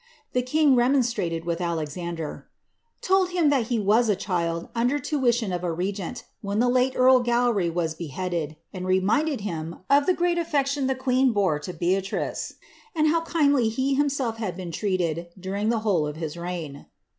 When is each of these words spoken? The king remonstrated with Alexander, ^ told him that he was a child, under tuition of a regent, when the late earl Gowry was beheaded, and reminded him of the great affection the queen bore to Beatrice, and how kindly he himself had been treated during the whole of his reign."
The 0.33 0.41
king 0.41 0.75
remonstrated 0.75 1.45
with 1.45 1.61
Alexander, 1.61 2.47
^ 2.99 3.01
told 3.01 3.29
him 3.29 3.51
that 3.51 3.67
he 3.67 3.77
was 3.77 4.09
a 4.09 4.15
child, 4.15 4.69
under 4.73 4.97
tuition 4.97 5.53
of 5.53 5.63
a 5.63 5.71
regent, 5.71 6.23
when 6.41 6.57
the 6.57 6.69
late 6.69 6.93
earl 6.95 7.19
Gowry 7.23 7.69
was 7.71 7.93
beheaded, 7.93 8.55
and 8.73 8.87
reminded 8.87 9.41
him 9.41 9.81
of 9.91 10.07
the 10.07 10.15
great 10.15 10.39
affection 10.39 10.87
the 10.87 10.95
queen 10.95 11.33
bore 11.33 11.59
to 11.59 11.71
Beatrice, 11.71 12.55
and 12.95 13.09
how 13.09 13.21
kindly 13.25 13.69
he 13.69 13.93
himself 13.93 14.37
had 14.37 14.57
been 14.57 14.71
treated 14.71 15.27
during 15.39 15.69
the 15.69 15.81
whole 15.85 16.07
of 16.07 16.15
his 16.15 16.35
reign." 16.35 16.87